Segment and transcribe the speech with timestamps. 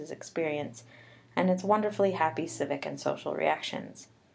[0.01, 0.83] xx PREFACE Louis's experience,
[1.35, 4.07] and its wonderfully happy civic and social reactions.